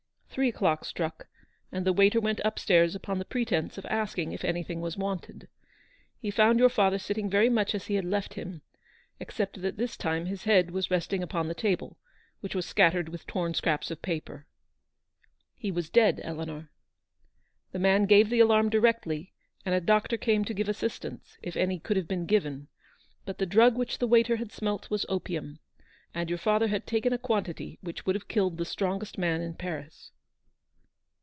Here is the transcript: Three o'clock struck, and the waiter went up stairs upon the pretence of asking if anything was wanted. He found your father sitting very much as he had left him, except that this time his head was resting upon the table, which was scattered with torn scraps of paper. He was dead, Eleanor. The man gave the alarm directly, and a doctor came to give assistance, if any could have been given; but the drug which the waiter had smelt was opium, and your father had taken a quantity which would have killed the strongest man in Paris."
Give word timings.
Three 0.33 0.47
o'clock 0.47 0.85
struck, 0.85 1.27
and 1.73 1.85
the 1.85 1.91
waiter 1.91 2.21
went 2.21 2.39
up 2.45 2.57
stairs 2.57 2.95
upon 2.95 3.19
the 3.19 3.25
pretence 3.25 3.77
of 3.77 3.85
asking 3.87 4.31
if 4.31 4.45
anything 4.45 4.79
was 4.79 4.95
wanted. 4.95 5.49
He 6.21 6.31
found 6.31 6.57
your 6.57 6.69
father 6.69 6.97
sitting 6.99 7.29
very 7.29 7.49
much 7.49 7.75
as 7.75 7.87
he 7.87 7.95
had 7.95 8.05
left 8.05 8.35
him, 8.35 8.61
except 9.19 9.61
that 9.61 9.75
this 9.75 9.97
time 9.97 10.27
his 10.27 10.45
head 10.45 10.71
was 10.71 10.89
resting 10.89 11.21
upon 11.21 11.49
the 11.49 11.53
table, 11.53 11.97
which 12.39 12.55
was 12.55 12.65
scattered 12.65 13.09
with 13.09 13.27
torn 13.27 13.53
scraps 13.53 13.91
of 13.91 14.01
paper. 14.01 14.45
He 15.57 15.69
was 15.69 15.89
dead, 15.89 16.21
Eleanor. 16.23 16.71
The 17.73 17.79
man 17.79 18.05
gave 18.05 18.29
the 18.29 18.39
alarm 18.39 18.69
directly, 18.69 19.33
and 19.65 19.75
a 19.75 19.81
doctor 19.81 20.15
came 20.15 20.45
to 20.45 20.53
give 20.53 20.69
assistance, 20.69 21.37
if 21.43 21.57
any 21.57 21.77
could 21.77 21.97
have 21.97 22.07
been 22.07 22.25
given; 22.25 22.69
but 23.25 23.37
the 23.37 23.45
drug 23.45 23.75
which 23.77 23.97
the 23.97 24.07
waiter 24.07 24.37
had 24.37 24.53
smelt 24.53 24.89
was 24.89 25.05
opium, 25.09 25.59
and 26.13 26.29
your 26.29 26.39
father 26.39 26.69
had 26.69 26.87
taken 26.87 27.11
a 27.11 27.17
quantity 27.17 27.79
which 27.81 28.05
would 28.05 28.15
have 28.15 28.29
killed 28.29 28.57
the 28.57 28.63
strongest 28.63 29.17
man 29.17 29.41
in 29.41 29.55
Paris." 29.55 30.13